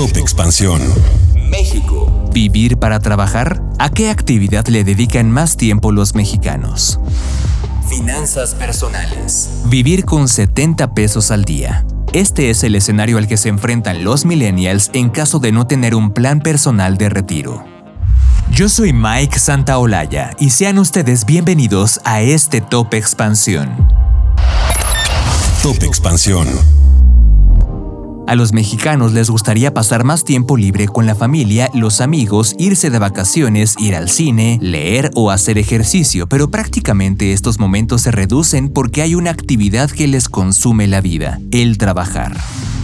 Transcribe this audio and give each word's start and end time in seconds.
Top 0.00 0.16
Expansión. 0.16 0.80
México. 1.50 2.30
¿Vivir 2.32 2.78
para 2.78 3.00
trabajar? 3.00 3.62
¿A 3.78 3.90
qué 3.90 4.08
actividad 4.08 4.66
le 4.68 4.82
dedican 4.82 5.30
más 5.30 5.58
tiempo 5.58 5.92
los 5.92 6.14
mexicanos? 6.14 6.98
Finanzas 7.86 8.54
personales. 8.54 9.50
Vivir 9.66 10.06
con 10.06 10.26
70 10.26 10.94
pesos 10.94 11.30
al 11.30 11.44
día. 11.44 11.84
Este 12.14 12.48
es 12.48 12.64
el 12.64 12.76
escenario 12.76 13.18
al 13.18 13.28
que 13.28 13.36
se 13.36 13.50
enfrentan 13.50 14.02
los 14.02 14.24
millennials 14.24 14.88
en 14.94 15.10
caso 15.10 15.38
de 15.38 15.52
no 15.52 15.66
tener 15.66 15.94
un 15.94 16.14
plan 16.14 16.40
personal 16.40 16.96
de 16.96 17.10
retiro. 17.10 17.62
Yo 18.50 18.70
soy 18.70 18.94
Mike 18.94 19.38
Santaolalla 19.38 20.30
y 20.38 20.48
sean 20.48 20.78
ustedes 20.78 21.26
bienvenidos 21.26 22.00
a 22.04 22.22
este 22.22 22.62
Top 22.62 22.94
Expansión. 22.94 23.86
Top 25.62 25.82
Expansión. 25.82 26.48
A 28.30 28.36
los 28.36 28.52
mexicanos 28.52 29.12
les 29.12 29.28
gustaría 29.28 29.74
pasar 29.74 30.04
más 30.04 30.22
tiempo 30.22 30.56
libre 30.56 30.86
con 30.86 31.04
la 31.04 31.16
familia, 31.16 31.68
los 31.74 32.00
amigos, 32.00 32.54
irse 32.60 32.88
de 32.88 33.00
vacaciones, 33.00 33.74
ir 33.80 33.96
al 33.96 34.08
cine, 34.08 34.56
leer 34.62 35.10
o 35.16 35.32
hacer 35.32 35.58
ejercicio, 35.58 36.28
pero 36.28 36.48
prácticamente 36.48 37.32
estos 37.32 37.58
momentos 37.58 38.02
se 38.02 38.12
reducen 38.12 38.68
porque 38.68 39.02
hay 39.02 39.16
una 39.16 39.32
actividad 39.32 39.90
que 39.90 40.06
les 40.06 40.28
consume 40.28 40.86
la 40.86 41.00
vida, 41.00 41.40
el 41.50 41.76
trabajar. 41.76 42.36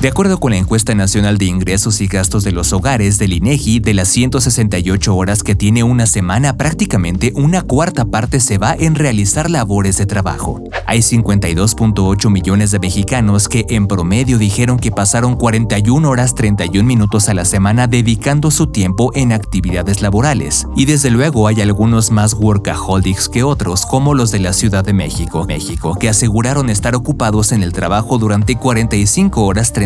De 0.02 0.08
acuerdo 0.08 0.38
con 0.38 0.50
la 0.50 0.58
encuesta 0.58 0.94
nacional 0.94 1.38
de 1.38 1.46
ingresos 1.46 2.02
y 2.02 2.06
gastos 2.06 2.44
de 2.44 2.52
los 2.52 2.74
hogares 2.74 3.16
del 3.16 3.32
INEGI, 3.32 3.80
de 3.80 3.94
las 3.94 4.08
168 4.08 5.16
horas 5.16 5.42
que 5.42 5.54
tiene 5.54 5.84
una 5.84 6.04
semana, 6.04 6.58
prácticamente 6.58 7.32
una 7.34 7.62
cuarta 7.62 8.04
parte 8.04 8.40
se 8.40 8.58
va 8.58 8.76
en 8.78 8.94
realizar 8.94 9.48
labores 9.48 9.96
de 9.96 10.04
trabajo. 10.04 10.62
Hay 10.86 10.98
52.8 10.98 12.30
millones 12.30 12.72
de 12.72 12.78
mexicanos 12.78 13.48
que 13.48 13.64
en 13.70 13.86
promedio 13.86 14.36
dijeron 14.36 14.78
que 14.78 14.90
pasaron 14.90 15.34
41 15.34 16.08
horas 16.08 16.34
31 16.34 16.86
minutos 16.86 17.30
a 17.30 17.34
la 17.34 17.46
semana 17.46 17.86
dedicando 17.86 18.50
su 18.50 18.66
tiempo 18.66 19.10
en 19.14 19.32
actividades 19.32 20.02
laborales. 20.02 20.66
Y 20.76 20.84
desde 20.84 21.10
luego 21.10 21.48
hay 21.48 21.62
algunos 21.62 22.10
más 22.10 22.34
workaholics 22.34 23.30
que 23.30 23.42
otros, 23.42 23.86
como 23.86 24.12
los 24.12 24.30
de 24.30 24.40
la 24.40 24.52
Ciudad 24.52 24.84
de 24.84 24.92
México, 24.92 25.46
México, 25.46 25.96
que 25.98 26.10
aseguraron 26.10 26.68
estar 26.68 26.94
ocupados 26.94 27.50
en 27.52 27.62
el 27.62 27.72
trabajo 27.72 28.18
durante 28.18 28.56
45 28.56 29.42
horas 29.42 29.72
31 29.72 29.85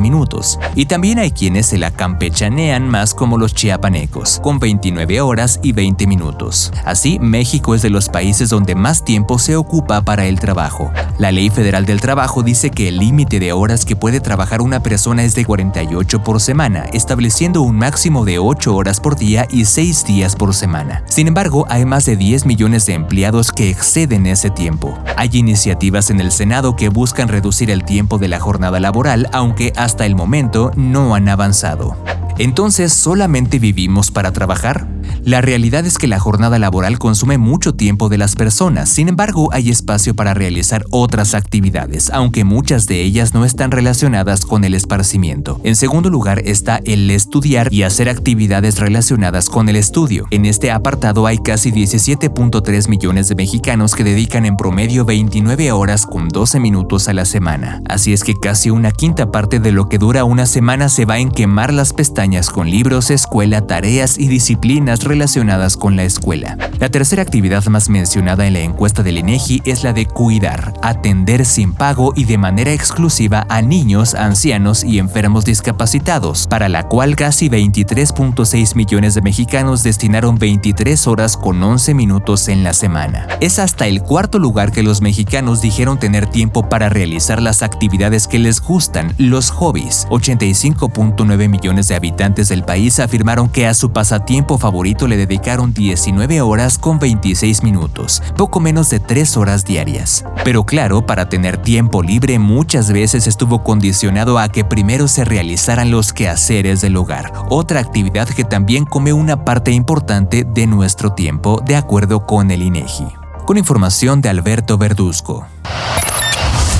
minutos. 0.00 0.58
Y 0.74 0.86
también 0.86 1.18
hay 1.18 1.30
quienes 1.30 1.66
se 1.66 1.78
la 1.78 1.90
campechanean 1.90 2.88
más 2.88 3.14
como 3.14 3.38
los 3.38 3.54
chiapanecos, 3.54 4.40
con 4.42 4.58
29 4.58 5.20
horas 5.20 5.60
y 5.62 5.72
20 5.72 6.06
minutos. 6.06 6.72
Así, 6.84 7.18
México 7.20 7.74
es 7.74 7.82
de 7.82 7.90
los 7.90 8.08
países 8.08 8.48
donde 8.48 8.74
más 8.74 9.04
tiempo 9.04 9.38
se 9.38 9.56
ocupa 9.56 10.02
para 10.02 10.26
el 10.26 10.40
trabajo. 10.40 10.90
La 11.18 11.30
Ley 11.30 11.50
Federal 11.50 11.86
del 11.86 12.00
Trabajo 12.00 12.42
dice 12.42 12.70
que 12.70 12.88
el 12.88 12.98
límite 12.98 13.38
de 13.38 13.52
horas 13.52 13.84
que 13.84 13.96
puede 13.96 14.20
trabajar 14.20 14.60
una 14.60 14.82
persona 14.82 15.22
es 15.22 15.34
de 15.34 15.44
48 15.44 16.22
por 16.24 16.40
semana, 16.40 16.86
estableciendo 16.92 17.62
un 17.62 17.76
máximo 17.76 18.24
de 18.24 18.38
8 18.38 18.74
horas 18.74 19.00
por 19.00 19.16
día 19.16 19.46
y 19.50 19.64
6 19.64 20.04
días 20.06 20.36
por 20.36 20.54
semana. 20.54 21.04
Sin 21.06 21.28
embargo, 21.28 21.66
hay 21.68 21.84
más 21.84 22.04
de 22.06 22.16
10 22.16 22.46
millones 22.46 22.86
de 22.86 22.94
empleados 22.94 23.52
que 23.52 23.70
exceden 23.70 24.26
ese 24.26 24.50
tiempo. 24.50 24.98
Hay 25.16 25.30
iniciativas 25.32 26.10
en 26.10 26.20
el 26.20 26.32
Senado 26.32 26.76
que 26.76 26.88
buscan 26.88 27.28
reducir 27.28 27.70
el 27.70 27.84
tiempo 27.84 28.18
de 28.18 28.28
la 28.28 28.40
jornada 28.40 28.80
laboral 28.80 29.28
aunque 29.34 29.72
hasta 29.76 30.06
el 30.06 30.14
momento 30.14 30.70
no 30.76 31.16
han 31.16 31.28
avanzado. 31.28 31.96
Entonces, 32.38 32.92
¿solamente 32.92 33.58
vivimos 33.58 34.12
para 34.12 34.32
trabajar? 34.32 34.93
La 35.24 35.40
realidad 35.40 35.86
es 35.86 35.96
que 35.96 36.06
la 36.06 36.18
jornada 36.18 36.58
laboral 36.58 36.98
consume 36.98 37.38
mucho 37.38 37.74
tiempo 37.74 38.10
de 38.10 38.18
las 38.18 38.34
personas, 38.34 38.90
sin 38.90 39.08
embargo 39.08 39.48
hay 39.54 39.70
espacio 39.70 40.14
para 40.14 40.34
realizar 40.34 40.84
otras 40.90 41.32
actividades, 41.32 42.10
aunque 42.10 42.44
muchas 42.44 42.86
de 42.86 43.00
ellas 43.00 43.32
no 43.32 43.46
están 43.46 43.70
relacionadas 43.70 44.44
con 44.44 44.64
el 44.64 44.74
esparcimiento. 44.74 45.62
En 45.64 45.76
segundo 45.76 46.10
lugar 46.10 46.42
está 46.44 46.78
el 46.84 47.10
estudiar 47.10 47.72
y 47.72 47.84
hacer 47.84 48.10
actividades 48.10 48.78
relacionadas 48.78 49.48
con 49.48 49.70
el 49.70 49.76
estudio. 49.76 50.26
En 50.30 50.44
este 50.44 50.70
apartado 50.70 51.26
hay 51.26 51.38
casi 51.38 51.72
17.3 51.72 52.90
millones 52.90 53.26
de 53.30 53.34
mexicanos 53.34 53.94
que 53.94 54.04
dedican 54.04 54.44
en 54.44 54.58
promedio 54.58 55.06
29 55.06 55.72
horas 55.72 56.04
con 56.04 56.28
12 56.28 56.60
minutos 56.60 57.08
a 57.08 57.14
la 57.14 57.24
semana. 57.24 57.80
Así 57.88 58.12
es 58.12 58.24
que 58.24 58.34
casi 58.34 58.68
una 58.68 58.90
quinta 58.90 59.30
parte 59.30 59.58
de 59.58 59.72
lo 59.72 59.88
que 59.88 59.96
dura 59.96 60.24
una 60.24 60.44
semana 60.44 60.90
se 60.90 61.06
va 61.06 61.16
en 61.16 61.30
quemar 61.30 61.72
las 61.72 61.94
pestañas 61.94 62.50
con 62.50 62.68
libros, 62.68 63.10
escuela, 63.10 63.66
tareas 63.66 64.18
y 64.18 64.28
disciplinas 64.28 65.02
relacionadas 65.14 65.76
con 65.76 65.94
la 65.94 66.02
escuela. 66.02 66.58
La 66.80 66.88
tercera 66.88 67.22
actividad 67.22 67.64
más 67.66 67.88
mencionada 67.88 68.48
en 68.48 68.54
la 68.54 68.58
encuesta 68.58 69.04
del 69.04 69.18
INEGI 69.18 69.62
es 69.64 69.84
la 69.84 69.92
de 69.92 70.06
cuidar, 70.06 70.74
atender 70.82 71.46
sin 71.46 71.72
pago 71.72 72.12
y 72.16 72.24
de 72.24 72.36
manera 72.36 72.72
exclusiva 72.72 73.46
a 73.48 73.62
niños, 73.62 74.16
ancianos 74.16 74.82
y 74.82 74.98
enfermos 74.98 75.44
discapacitados, 75.44 76.48
para 76.48 76.68
la 76.68 76.88
cual 76.88 77.14
casi 77.14 77.48
23.6 77.48 78.74
millones 78.74 79.14
de 79.14 79.22
mexicanos 79.22 79.84
destinaron 79.84 80.36
23 80.36 81.06
horas 81.06 81.36
con 81.36 81.62
11 81.62 81.94
minutos 81.94 82.48
en 82.48 82.64
la 82.64 82.72
semana. 82.72 83.28
Es 83.40 83.60
hasta 83.60 83.86
el 83.86 84.02
cuarto 84.02 84.40
lugar 84.40 84.72
que 84.72 84.82
los 84.82 85.00
mexicanos 85.00 85.62
dijeron 85.62 86.00
tener 86.00 86.26
tiempo 86.26 86.68
para 86.68 86.88
realizar 86.88 87.40
las 87.40 87.62
actividades 87.62 88.26
que 88.26 88.40
les 88.40 88.60
gustan, 88.60 89.14
los 89.18 89.50
hobbies. 89.50 90.08
85.9 90.10 91.48
millones 91.48 91.86
de 91.86 91.94
habitantes 91.94 92.48
del 92.48 92.64
país 92.64 92.98
afirmaron 92.98 93.48
que 93.48 93.68
a 93.68 93.74
su 93.74 93.92
pasatiempo 93.92 94.58
favorito 94.58 95.03
le 95.06 95.16
dedicaron 95.16 95.72
19 95.72 96.40
horas 96.40 96.78
con 96.78 96.98
26 96.98 97.62
minutos, 97.62 98.22
poco 98.36 98.60
menos 98.60 98.90
de 98.90 99.00
3 99.00 99.36
horas 99.36 99.64
diarias. 99.64 100.24
Pero 100.44 100.64
claro, 100.64 101.04
para 101.06 101.28
tener 101.28 101.58
tiempo 101.58 102.02
libre 102.02 102.38
muchas 102.38 102.90
veces 102.90 103.26
estuvo 103.26 103.62
condicionado 103.62 104.38
a 104.38 104.48
que 104.48 104.64
primero 104.64 105.08
se 105.08 105.24
realizaran 105.24 105.90
los 105.90 106.12
quehaceres 106.12 106.80
del 106.80 106.96
hogar, 106.96 107.32
otra 107.50 107.80
actividad 107.80 108.28
que 108.28 108.44
también 108.44 108.84
come 108.84 109.12
una 109.12 109.44
parte 109.44 109.70
importante 109.70 110.44
de 110.44 110.66
nuestro 110.66 111.12
tiempo, 111.12 111.62
de 111.64 111.76
acuerdo 111.76 112.26
con 112.26 112.50
el 112.50 112.62
INEGI. 112.62 113.06
Con 113.46 113.58
información 113.58 114.20
de 114.20 114.28
Alberto 114.30 114.78
Verduzco. 114.78 115.46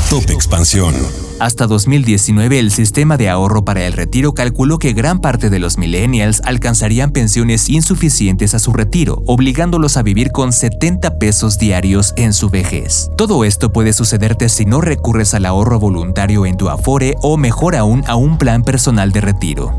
Top 0.09 0.31
Expansión. 0.31 0.95
Hasta 1.41 1.67
2019, 1.67 2.61
el 2.61 2.71
sistema 2.71 3.17
de 3.17 3.29
ahorro 3.29 3.65
para 3.65 3.85
el 3.87 3.93
retiro 3.93 4.35
calculó 4.35 4.79
que 4.79 4.93
gran 4.93 5.21
parte 5.21 5.51
de 5.51 5.59
los 5.59 5.79
millennials 5.79 6.41
alcanzarían 6.45 7.11
pensiones 7.11 7.69
insuficientes 7.69 8.55
a 8.55 8.61
su 8.61 8.73
retiro, 8.73 9.23
obligándolos 9.27 9.97
a 9.97 10.03
vivir 10.03 10.31
con 10.31 10.53
70 10.53 11.19
pesos 11.19 11.59
diarios 11.59 12.15
en 12.17 12.33
su 12.33 12.51
vejez. 12.51 13.11
Todo 13.17 13.45
esto 13.45 13.73
puede 13.73 13.93
sucederte 13.93 14.49
si 14.49 14.65
no 14.65 14.81
recurres 14.81 15.35
al 15.35 15.45
ahorro 15.45 15.81
voluntario 15.81 16.47
en 16.47 16.57
tu 16.57 16.69
Afore 16.69 17.17
o 17.21 17.37
mejor 17.37 17.75
aún 17.75 18.05
a 18.07 18.15
un 18.15 18.39
plan 18.39 18.63
personal 18.63 19.11
de 19.11 19.21
retiro. 19.21 19.77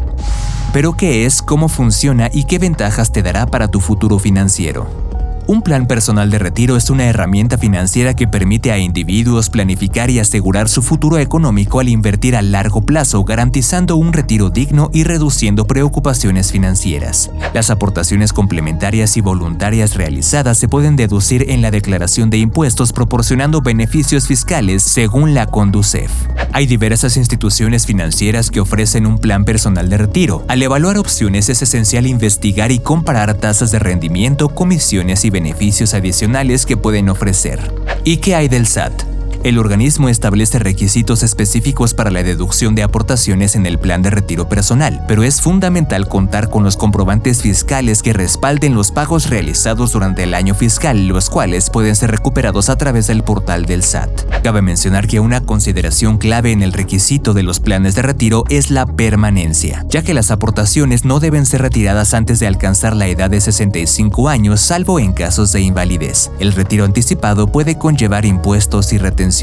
Pero 0.74 0.98
¿qué 0.98 1.26
es, 1.26 1.42
cómo 1.42 1.70
funciona 1.70 2.30
y 2.34 2.44
qué 2.44 2.60
ventajas 2.60 3.14
te 3.14 3.24
dará 3.24 3.46
para 3.46 3.70
tu 3.70 3.80
futuro 3.80 4.20
financiero? 4.20 5.15
Un 5.48 5.62
plan 5.62 5.86
personal 5.86 6.32
de 6.32 6.40
retiro 6.40 6.76
es 6.76 6.90
una 6.90 7.06
herramienta 7.06 7.60
financiera 7.60 8.16
que 8.16 8.28
permite 8.28 8.72
a 8.72 8.80
individuos 8.80 9.52
planificar 9.52 10.10
y 10.10 10.18
asegurar 10.18 10.68
su 10.68 10.82
futuro 10.82 11.20
económico 11.20 11.80
al 11.80 11.88
invertir 11.88 12.36
a 12.36 12.42
largo 12.42 12.82
plazo, 12.82 13.24
garantizando 13.24 13.96
un 13.96 14.12
retiro 14.12 14.50
digno 14.50 14.90
y 14.92 15.04
reduciendo 15.04 15.68
preocupaciones 15.68 16.52
financieras. 16.52 17.30
Las 17.54 17.70
aportaciones 17.70 18.34
complementarias 18.34 19.18
y 19.18 19.22
voluntarias 19.22 19.94
realizadas 19.94 20.58
se 20.58 20.68
pueden 20.68 20.96
deducir 20.96 21.52
en 21.52 21.62
la 21.62 21.70
declaración 21.70 22.32
de 22.32 22.40
impuestos 22.40 22.92
proporcionando 22.92 23.62
beneficios 23.62 24.26
fiscales 24.26 24.82
según 24.82 25.36
la 25.36 25.46
Conducef. 25.46 26.12
Hay 26.54 26.66
diversas 26.66 27.18
instituciones 27.18 27.86
financieras 27.86 28.50
que 28.50 28.62
ofrecen 28.62 29.06
un 29.06 29.20
plan 29.20 29.46
personal 29.46 29.90
de 29.90 29.98
retiro. 29.98 30.44
Al 30.48 30.64
evaluar 30.64 30.98
opciones 30.98 31.50
es 31.50 31.62
esencial 31.62 32.08
investigar 32.08 32.72
y 32.72 32.80
comparar 32.80 33.36
tasas 33.36 33.72
de 33.72 33.80
rendimiento, 33.80 34.50
comisiones 34.50 35.24
y 35.26 35.35
beneficios 35.36 35.94
adicionales 35.94 36.66
que 36.66 36.78
pueden 36.78 37.10
ofrecer. 37.10 37.60
¿Y 38.06 38.18
qué 38.18 38.36
hay 38.36 38.48
del 38.48 38.68
SAT? 38.68 39.15
El 39.46 39.60
organismo 39.60 40.10
establece 40.10 40.58
requisitos 40.58 41.22
específicos 41.22 41.94
para 41.94 42.10
la 42.10 42.24
deducción 42.24 42.74
de 42.74 42.82
aportaciones 42.82 43.56
en 43.56 43.68
el 43.68 43.78
plan 43.78 44.02
de 44.02 44.10
retiro 44.10 44.50
personal, 44.50 45.06
pero 45.08 45.22
es 45.22 45.40
fundamental 45.40 46.08
contar 46.08 46.50
con 46.50 46.64
los 46.64 46.78
comprobantes 46.78 47.44
fiscales 47.44 48.02
que 48.02 48.12
respalden 48.12 48.74
los 48.74 48.90
pagos 48.90 49.30
realizados 49.30 49.92
durante 49.92 50.24
el 50.24 50.34
año 50.34 50.56
fiscal, 50.56 51.08
los 51.08 51.30
cuales 51.30 51.70
pueden 51.70 51.96
ser 51.96 52.10
recuperados 52.10 52.70
a 52.70 52.76
través 52.76 53.06
del 53.06 53.22
portal 53.22 53.68
del 53.68 53.84
SAT. 53.84 54.42
Cabe 54.42 54.64
mencionar 54.64 55.06
que 55.06 55.20
una 55.20 55.42
consideración 55.42 56.18
clave 56.18 56.52
en 56.52 56.64
el 56.64 56.74
requisito 56.74 57.36
de 57.36 57.44
los 57.44 57.60
planes 57.60 57.94
de 57.94 58.02
retiro 58.02 58.46
es 58.50 58.72
la 58.72 58.88
permanencia, 58.88 59.86
ya 59.90 60.02
que 60.02 60.16
las 60.16 60.32
aportaciones 60.32 61.06
no 61.06 61.20
deben 61.20 61.46
ser 61.46 61.62
retiradas 61.62 62.16
antes 62.16 62.40
de 62.40 62.48
alcanzar 62.48 62.96
la 62.96 63.10
edad 63.10 63.30
de 63.30 63.42
65 63.42 64.28
años, 64.28 64.60
salvo 64.60 65.00
en 65.00 65.14
casos 65.14 65.52
de 65.52 65.62
invalidez. 65.62 66.32
El 66.40 66.52
retiro 66.52 66.84
anticipado 66.84 67.46
puede 67.46 67.78
conllevar 67.78 68.26
impuestos 68.26 68.92
y 68.92 68.98
retenciones 68.98 69.35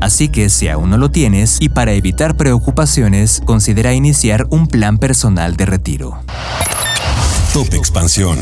Así 0.00 0.28
que 0.28 0.50
si 0.50 0.68
aún 0.68 0.90
no 0.90 0.98
lo 0.98 1.10
tienes 1.10 1.58
y 1.60 1.68
para 1.68 1.92
evitar 1.92 2.36
preocupaciones, 2.36 3.40
considera 3.44 3.94
iniciar 3.94 4.46
un 4.50 4.66
plan 4.66 4.98
personal 4.98 5.56
de 5.56 5.66
retiro. 5.66 6.18
Top 7.52 7.72
Expansión. 7.74 8.38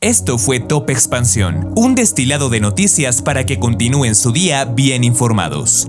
Esto 0.00 0.38
fue 0.38 0.60
Top 0.60 0.88
Expansión, 0.90 1.72
un 1.74 1.94
destilado 1.94 2.48
de 2.48 2.60
noticias 2.60 3.20
para 3.20 3.44
que 3.44 3.58
continúen 3.58 4.14
su 4.14 4.32
día 4.32 4.64
bien 4.64 5.02
informados. 5.02 5.88